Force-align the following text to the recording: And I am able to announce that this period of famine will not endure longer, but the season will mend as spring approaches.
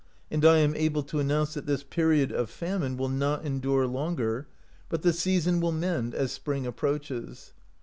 And 0.31 0.43
I 0.43 0.57
am 0.57 0.75
able 0.75 1.03
to 1.03 1.19
announce 1.19 1.53
that 1.53 1.67
this 1.67 1.83
period 1.83 2.31
of 2.31 2.49
famine 2.49 2.97
will 2.97 3.07
not 3.07 3.45
endure 3.45 3.85
longer, 3.85 4.47
but 4.89 5.03
the 5.03 5.13
season 5.13 5.59
will 5.61 5.71
mend 5.71 6.15
as 6.15 6.31
spring 6.31 6.65
approaches. 6.65 7.53